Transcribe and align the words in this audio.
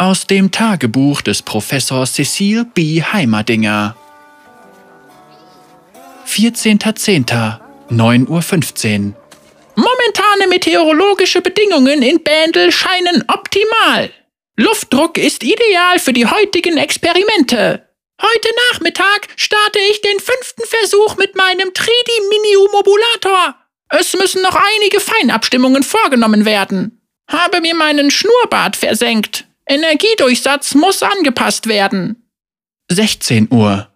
Aus 0.00 0.26
dem 0.26 0.50
Tagebuch 0.50 1.20
des 1.20 1.42
Professors 1.42 2.14
Cecil 2.14 2.64
B. 2.64 3.02
Heimerdinger. 3.02 3.94
14.10. 6.26 7.60
9.15 7.90 8.28
Uhr. 8.28 9.14
Momentane 9.76 10.46
meteorologische 10.48 11.42
Bedingungen 11.42 12.00
in 12.00 12.24
Bändel 12.24 12.72
scheinen 12.72 13.24
optimal. 13.28 14.10
Luftdruck 14.56 15.18
ist 15.18 15.42
ideal 15.42 15.98
für 15.98 16.14
die 16.14 16.24
heutigen 16.24 16.78
Experimente. 16.78 17.86
Heute 18.22 18.48
Nachmittag 18.72 19.28
starte 19.36 19.80
ich 19.90 20.00
den 20.00 20.18
fünften 20.18 20.62
Versuch 20.64 21.18
mit 21.18 21.36
meinem 21.36 21.68
3D-Mini-Mobulator. 21.68 23.54
Es 23.90 24.14
müssen 24.14 24.40
noch 24.40 24.56
einige 24.78 24.98
Feinabstimmungen 24.98 25.82
vorgenommen 25.82 26.46
werden. 26.46 27.02
Habe 27.30 27.60
mir 27.60 27.74
meinen 27.74 28.10
Schnurrbart 28.10 28.76
versenkt. 28.76 29.44
Energiedurchsatz 29.70 30.74
muss 30.74 31.00
angepasst 31.02 31.68
werden. 31.68 32.28
16 32.90 33.48
Uhr. 33.52 33.88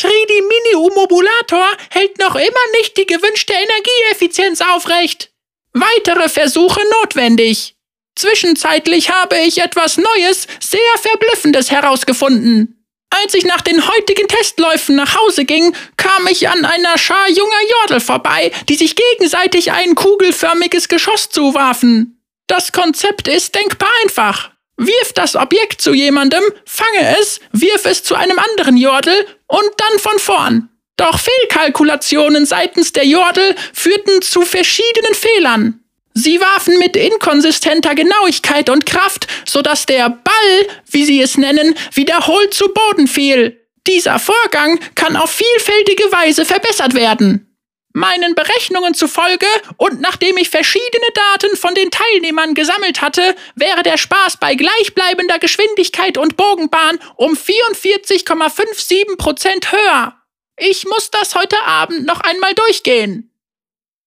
3D-Mini-Mobulator 0.00 1.66
hält 1.90 2.18
noch 2.18 2.36
immer 2.36 2.66
nicht 2.78 2.96
die 2.96 3.04
gewünschte 3.04 3.52
Energieeffizienz 3.52 4.62
aufrecht. 4.62 5.30
Weitere 5.74 6.30
Versuche 6.30 6.80
notwendig. 7.02 7.76
Zwischenzeitlich 8.16 9.10
habe 9.10 9.38
ich 9.40 9.58
etwas 9.58 9.98
Neues, 9.98 10.46
sehr 10.58 10.80
Verblüffendes 11.02 11.70
herausgefunden. 11.70 12.86
Als 13.10 13.34
ich 13.34 13.44
nach 13.44 13.60
den 13.60 13.86
heutigen 13.86 14.26
Testläufen 14.26 14.96
nach 14.96 15.16
Hause 15.16 15.44
ging, 15.44 15.74
kam 15.98 16.26
ich 16.28 16.48
an 16.48 16.64
einer 16.64 16.96
Schar 16.96 17.28
junger 17.28 17.70
Jordel 17.80 18.00
vorbei, 18.00 18.52
die 18.70 18.76
sich 18.76 18.96
gegenseitig 18.96 19.72
ein 19.72 19.94
kugelförmiges 19.94 20.88
Geschoss 20.88 21.28
zuwarfen. 21.28 22.22
Das 22.46 22.72
Konzept 22.72 23.28
ist 23.28 23.54
denkbar 23.54 23.90
einfach. 24.02 24.50
Wirf 24.82 25.12
das 25.14 25.36
Objekt 25.36 25.82
zu 25.82 25.92
jemandem, 25.92 26.42
fange 26.64 27.18
es, 27.20 27.38
wirf 27.52 27.84
es 27.84 28.02
zu 28.02 28.14
einem 28.14 28.38
anderen 28.38 28.78
Jordel 28.78 29.26
und 29.46 29.70
dann 29.76 29.98
von 29.98 30.18
vorn. 30.18 30.70
Doch 30.96 31.18
Fehlkalkulationen 31.18 32.46
seitens 32.46 32.92
der 32.92 33.04
Jordel 33.04 33.54
führten 33.74 34.22
zu 34.22 34.40
verschiedenen 34.40 35.12
Fehlern. 35.12 35.84
Sie 36.14 36.40
warfen 36.40 36.78
mit 36.78 36.96
inkonsistenter 36.96 37.94
Genauigkeit 37.94 38.70
und 38.70 38.86
Kraft, 38.86 39.26
sodass 39.46 39.84
der 39.84 40.08
Ball, 40.08 40.66
wie 40.90 41.04
sie 41.04 41.20
es 41.20 41.36
nennen, 41.36 41.74
wiederholt 41.92 42.54
zu 42.54 42.72
Boden 42.72 43.06
fiel. 43.06 43.60
Dieser 43.86 44.18
Vorgang 44.18 44.80
kann 44.94 45.14
auf 45.14 45.30
vielfältige 45.30 46.04
Weise 46.04 46.46
verbessert 46.46 46.94
werden. 46.94 47.49
Meinen 47.92 48.36
Berechnungen 48.36 48.94
zufolge 48.94 49.46
und 49.76 50.00
nachdem 50.00 50.36
ich 50.36 50.48
verschiedene 50.48 51.06
Daten 51.14 51.56
von 51.56 51.74
den 51.74 51.90
Teilnehmern 51.90 52.54
gesammelt 52.54 53.00
hatte, 53.00 53.34
wäre 53.56 53.82
der 53.82 53.98
Spaß 53.98 54.36
bei 54.36 54.54
gleichbleibender 54.54 55.40
Geschwindigkeit 55.40 56.16
und 56.16 56.36
Bogenbahn 56.36 57.00
um 57.16 57.32
44,57 57.34 59.16
Prozent 59.16 59.72
höher. 59.72 60.16
Ich 60.56 60.84
muss 60.84 61.10
das 61.10 61.34
heute 61.34 61.60
Abend 61.62 62.06
noch 62.06 62.20
einmal 62.20 62.54
durchgehen. 62.54 63.32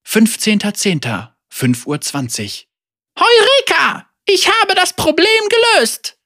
15.10. 0.07 1.29
5.20 1.51 2.65
Uhr. 2.65 3.25
Heureka! 3.25 4.09
Ich 4.25 4.47
habe 4.47 4.75
das 4.75 4.93
Problem 4.93 5.27
gelöst! 5.49 6.17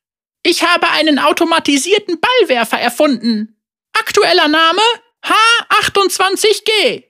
Ich 0.43 0.63
habe 0.63 0.89
einen 0.89 1.19
automatisierten 1.19 2.19
Ballwerfer 2.21 2.79
erfunden. 2.79 3.59
Aktueller 3.93 4.47
Name 4.47 4.81
H28G. 5.23 7.06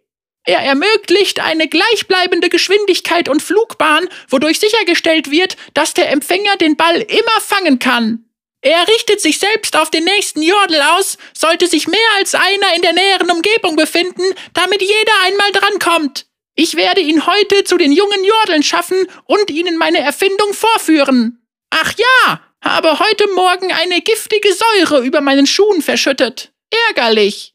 Er 0.47 0.59
ermöglicht 0.59 1.41
eine 1.41 1.67
gleichbleibende 1.67 2.47
Geschwindigkeit 2.47 3.27
und 3.27 3.41
Flugbahn, 3.41 4.07
wodurch 4.29 4.59
sichergestellt 4.59 5.29
wird, 5.29 5.57
dass 5.73 5.93
der 5.93 6.09
Empfänger 6.09 6.55
den 6.55 6.77
Ball 6.77 7.01
immer 7.01 7.41
fangen 7.41 7.79
kann. 7.79 8.23
Er 8.61 8.87
richtet 8.87 9.19
sich 9.19 9.39
selbst 9.39 9.75
auf 9.75 9.91
den 9.91 10.05
nächsten 10.05 10.41
Jordel 10.41 10.81
aus, 10.81 11.17
sollte 11.33 11.67
sich 11.67 11.89
mehr 11.89 11.99
als 12.15 12.33
einer 12.33 12.75
in 12.77 12.81
der 12.81 12.93
näheren 12.93 13.29
Umgebung 13.29 13.75
befinden, 13.75 14.23
damit 14.53 14.81
jeder 14.81 15.11
einmal 15.25 15.51
drankommt. 15.51 16.27
Ich 16.55 16.75
werde 16.75 17.01
ihn 17.01 17.25
heute 17.25 17.65
zu 17.65 17.77
den 17.77 17.91
jungen 17.91 18.23
Jordeln 18.23 18.63
schaffen 18.63 19.05
und 19.25 19.49
ihnen 19.49 19.77
meine 19.77 19.99
Erfindung 19.99 20.53
vorführen. 20.53 21.45
Ach 21.71 21.93
ja, 21.97 22.41
habe 22.63 22.97
heute 22.99 23.27
Morgen 23.35 23.73
eine 23.73 23.99
giftige 23.99 24.53
Säure 24.53 25.05
über 25.05 25.19
meinen 25.19 25.45
Schuhen 25.45 25.81
verschüttet. 25.81 26.53
Ärgerlich. 26.87 27.53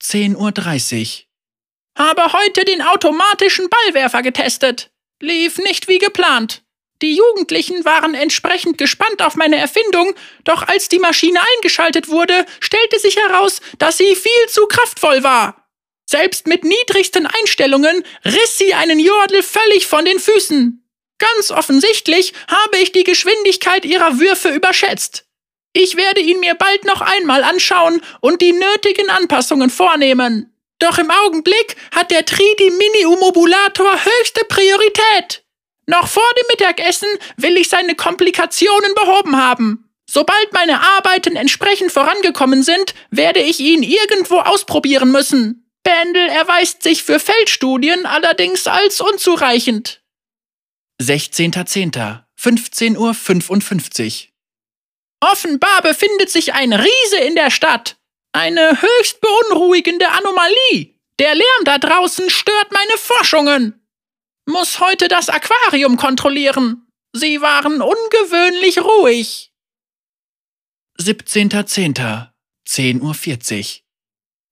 10.30 0.00 1.22
Uhr. 1.22 1.27
Habe 1.98 2.32
heute 2.32 2.64
den 2.64 2.80
automatischen 2.80 3.68
Ballwerfer 3.68 4.22
getestet. 4.22 4.92
Lief 5.20 5.58
nicht 5.58 5.88
wie 5.88 5.98
geplant. 5.98 6.62
Die 7.02 7.16
Jugendlichen 7.16 7.84
waren 7.84 8.14
entsprechend 8.14 8.78
gespannt 8.78 9.20
auf 9.20 9.34
meine 9.34 9.56
Erfindung, 9.56 10.14
doch 10.44 10.62
als 10.62 10.88
die 10.88 11.00
Maschine 11.00 11.40
eingeschaltet 11.56 12.08
wurde, 12.08 12.46
stellte 12.60 13.00
sich 13.00 13.16
heraus, 13.16 13.60
dass 13.78 13.98
sie 13.98 14.14
viel 14.14 14.48
zu 14.48 14.66
kraftvoll 14.66 15.24
war. 15.24 15.68
Selbst 16.06 16.46
mit 16.46 16.62
niedrigsten 16.62 17.26
Einstellungen 17.26 18.04
riss 18.24 18.58
sie 18.58 18.74
einen 18.74 19.00
Jordel 19.00 19.42
völlig 19.42 19.88
von 19.88 20.04
den 20.04 20.20
Füßen. 20.20 20.88
Ganz 21.18 21.50
offensichtlich 21.50 22.32
habe 22.48 22.78
ich 22.78 22.92
die 22.92 23.04
Geschwindigkeit 23.04 23.84
ihrer 23.84 24.20
Würfe 24.20 24.50
überschätzt. 24.50 25.26
Ich 25.72 25.96
werde 25.96 26.20
ihn 26.20 26.38
mir 26.38 26.54
bald 26.54 26.84
noch 26.84 27.00
einmal 27.00 27.42
anschauen 27.42 28.00
und 28.20 28.40
die 28.40 28.52
nötigen 28.52 29.10
Anpassungen 29.10 29.68
vornehmen. 29.68 30.57
Doch 30.78 30.98
im 30.98 31.10
Augenblick 31.10 31.76
hat 31.92 32.10
der 32.10 32.24
Tridi 32.24 32.70
Mini 32.70 33.06
Umobulator 33.06 33.92
höchste 34.04 34.44
Priorität. 34.44 35.44
Noch 35.86 36.06
vor 36.06 36.30
dem 36.38 36.46
Mittagessen 36.50 37.08
will 37.36 37.56
ich 37.56 37.68
seine 37.68 37.94
Komplikationen 37.94 38.94
behoben 38.94 39.36
haben. 39.36 39.90
Sobald 40.10 40.52
meine 40.52 40.80
Arbeiten 40.80 41.36
entsprechend 41.36 41.92
vorangekommen 41.92 42.62
sind, 42.62 42.94
werde 43.10 43.40
ich 43.40 43.60
ihn 43.60 43.82
irgendwo 43.82 44.38
ausprobieren 44.40 45.10
müssen. 45.10 45.68
Pendel 45.82 46.28
erweist 46.28 46.82
sich 46.82 47.02
für 47.02 47.18
Feldstudien 47.18 48.06
allerdings 48.06 48.66
als 48.66 49.00
unzureichend. 49.00 50.02
16.10. 51.02 52.22
15.55 52.38 54.26
Uhr. 54.26 54.28
Offenbar 55.20 55.82
befindet 55.82 56.30
sich 56.30 56.54
ein 56.54 56.72
Riese 56.72 57.18
in 57.26 57.34
der 57.34 57.50
Stadt. 57.50 57.97
Eine 58.32 58.80
höchst 58.82 59.20
beunruhigende 59.20 60.08
Anomalie. 60.10 60.94
Der 61.18 61.34
Lärm 61.34 61.64
da 61.64 61.78
draußen 61.78 62.30
stört 62.30 62.72
meine 62.72 62.96
Forschungen. 62.96 63.86
Muss 64.46 64.80
heute 64.80 65.08
das 65.08 65.28
Aquarium 65.28 65.96
kontrollieren. 65.96 66.86
Sie 67.12 67.40
waren 67.40 67.82
ungewöhnlich 67.82 68.80
ruhig. 68.80 69.52
17.10. 71.00 72.28
10.40 72.68 73.00
Uhr. 73.00 73.82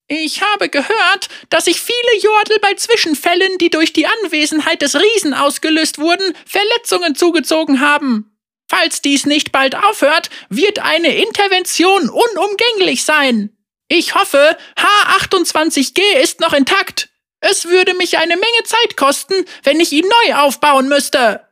Ich 0.09 0.41
habe 0.41 0.69
gehört, 0.69 1.27
dass 1.49 1.65
sich 1.65 1.81
viele 1.81 2.21
Jordel 2.21 2.59
bei 2.59 2.73
Zwischenfällen, 2.75 3.57
die 3.57 3.69
durch 3.69 3.91
die 3.91 4.07
Anwesenheit 4.07 4.81
des 4.81 4.95
Riesen 4.95 5.33
ausgelöst 5.33 5.99
wurden, 5.99 6.33
Verletzungen 6.45 7.15
zugezogen 7.15 7.81
haben. 7.81 8.37
Falls 8.69 9.01
dies 9.01 9.25
nicht 9.25 9.51
bald 9.51 9.75
aufhört, 9.75 10.29
wird 10.49 10.79
eine 10.79 11.15
Intervention 11.15 12.09
unumgänglich 12.09 13.03
sein. 13.03 13.56
Ich 13.89 14.15
hoffe, 14.15 14.57
H28G 14.75 16.01
ist 16.21 16.39
noch 16.39 16.53
intakt. 16.53 17.09
Es 17.39 17.65
würde 17.65 17.93
mich 17.93 18.17
eine 18.17 18.35
Menge 18.35 18.63
Zeit 18.65 18.97
kosten, 18.97 19.45
wenn 19.63 19.79
ich 19.79 19.91
ihn 19.91 20.07
neu 20.07 20.35
aufbauen 20.35 20.89
müsste. 20.89 21.47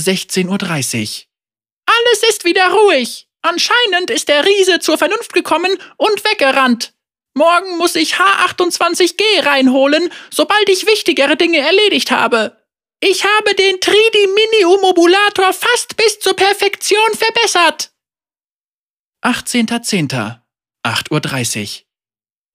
16.30 0.00 0.46
Uhr. 0.46 1.24
Alles 1.86 2.22
ist 2.28 2.44
wieder 2.44 2.68
ruhig. 2.70 3.28
Anscheinend 3.42 4.10
ist 4.10 4.28
der 4.28 4.44
Riese 4.44 4.80
zur 4.80 4.98
Vernunft 4.98 5.32
gekommen 5.32 5.70
und 5.96 6.24
weggerannt. 6.24 6.92
Morgen 7.34 7.76
muss 7.78 7.94
ich 7.94 8.14
H28G 8.14 9.22
reinholen, 9.44 10.12
sobald 10.30 10.68
ich 10.68 10.86
wichtigere 10.86 11.36
Dinge 11.36 11.58
erledigt 11.58 12.10
habe. 12.10 12.58
Ich 13.00 13.24
habe 13.24 13.54
den 13.54 13.76
3D 13.76 14.26
Mini 14.34 14.64
Umobulator 14.64 15.52
fast 15.52 15.96
bis 15.96 16.18
zur 16.18 16.34
Perfektion 16.34 17.14
verbessert. 17.14 17.92
18.10. 19.22 20.40
8.30 20.88 21.82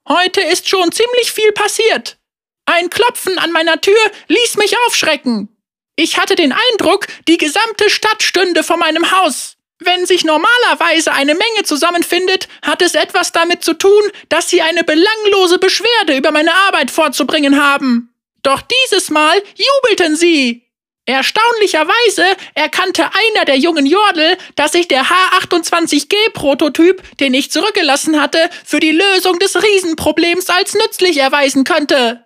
Uhr. 0.07 0.17
Heute 0.17 0.41
ist 0.41 0.67
schon 0.67 0.91
ziemlich 0.91 1.31
viel 1.31 1.51
passiert. 1.53 2.17
Ein 2.65 2.89
Klopfen 2.89 3.37
an 3.39 3.51
meiner 3.51 3.79
Tür 3.81 3.99
ließ 4.27 4.57
mich 4.57 4.77
aufschrecken. 4.85 5.49
Ich 5.95 6.17
hatte 6.17 6.35
den 6.35 6.53
Eindruck, 6.53 7.07
die 7.27 7.37
gesamte 7.37 7.89
Stadt 7.89 8.23
stünde 8.23 8.63
vor 8.63 8.77
meinem 8.77 9.11
Haus. 9.11 9.57
Wenn 9.79 10.05
sich 10.05 10.23
normalerweise 10.23 11.11
eine 11.11 11.35
Menge 11.35 11.63
zusammenfindet, 11.63 12.47
hat 12.61 12.81
es 12.81 12.95
etwas 12.95 13.31
damit 13.31 13.63
zu 13.63 13.73
tun, 13.73 14.01
dass 14.29 14.49
sie 14.49 14.61
eine 14.61 14.83
belanglose 14.83 15.59
Beschwerde 15.59 16.15
über 16.15 16.31
meine 16.31 16.53
Arbeit 16.53 16.89
vorzubringen 16.89 17.61
haben. 17.61 18.13
Doch 18.43 18.61
dieses 18.61 19.09
Mal 19.09 19.41
jubelten 19.55 20.15
sie. 20.15 20.62
Erstaunlicherweise 21.05 22.23
erkannte 22.55 23.03
einer 23.03 23.43
der 23.45 23.57
jungen 23.57 23.85
Jordel, 23.85 24.37
dass 24.55 24.71
sich 24.71 24.87
der 24.87 25.03
H28G-Prototyp, 25.03 27.01
den 27.17 27.33
ich 27.33 27.51
zurückgelassen 27.51 28.21
hatte, 28.21 28.49
für 28.63 28.79
die 28.79 28.91
Lösung 28.91 29.37
des 29.39 29.61
Riesenproblems 29.61 30.49
als 30.49 30.75
nützlich 30.75 31.17
erweisen 31.17 31.65
könnte. 31.65 32.23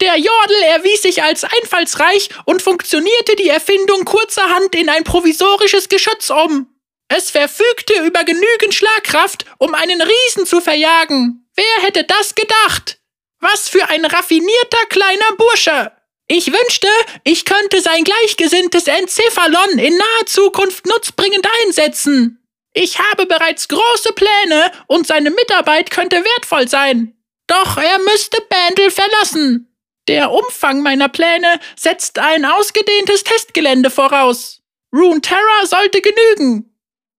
Der 0.00 0.16
Jordel 0.16 0.62
erwies 0.68 1.02
sich 1.02 1.22
als 1.22 1.44
einfallsreich 1.44 2.30
und 2.46 2.62
funktionierte 2.62 3.36
die 3.36 3.48
Erfindung 3.48 4.04
kurzerhand 4.04 4.74
in 4.74 4.88
ein 4.88 5.04
provisorisches 5.04 5.88
Geschütz 5.88 6.30
um. 6.30 6.74
Es 7.08 7.30
verfügte 7.30 8.02
über 8.04 8.24
genügend 8.24 8.74
Schlagkraft, 8.74 9.44
um 9.58 9.74
einen 9.74 10.00
Riesen 10.00 10.46
zu 10.46 10.62
verjagen. 10.62 11.46
Wer 11.54 11.84
hätte 11.84 12.04
das 12.04 12.34
gedacht? 12.34 12.98
Was 13.40 13.68
für 13.68 13.86
ein 13.90 14.04
raffinierter 14.04 14.86
kleiner 14.88 15.36
Bursche! 15.36 15.92
Ich 16.26 16.50
wünschte, 16.50 16.88
ich 17.24 17.44
könnte 17.44 17.80
sein 17.82 18.02
gleichgesinntes 18.02 18.86
Enzephalon 18.86 19.78
in 19.78 19.96
naher 19.96 20.26
Zukunft 20.26 20.86
nutzbringend 20.86 21.46
einsetzen. 21.62 22.42
Ich 22.72 22.98
habe 22.98 23.26
bereits 23.26 23.68
große 23.68 24.12
Pläne 24.14 24.72
und 24.86 25.06
seine 25.06 25.30
Mitarbeit 25.30 25.90
könnte 25.90 26.16
wertvoll 26.16 26.66
sein. 26.66 27.16
Doch 27.46 27.76
er 27.76 27.98
müsste 27.98 28.40
Bandel 28.48 28.90
verlassen. 28.90 29.70
Der 30.08 30.32
Umfang 30.32 30.82
meiner 30.82 31.08
Pläne 31.08 31.60
setzt 31.76 32.18
ein 32.18 32.44
ausgedehntes 32.44 33.22
Testgelände 33.24 33.90
voraus. 33.90 34.62
Rune 34.94 35.20
Terror 35.20 35.66
sollte 35.66 36.00
genügen. 36.00 36.73